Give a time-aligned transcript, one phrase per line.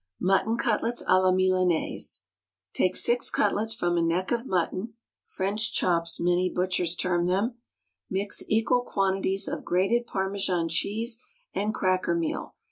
[0.19, 2.21] Mutton Cutlets à la Milanais.
[2.73, 4.95] Take six cutlets from a neck of mutton
[5.27, 7.59] ("French chops," many butchers term them),
[8.09, 11.19] mix equal quantities of grated Parmesan cheese
[11.53, 12.55] and cracker meal.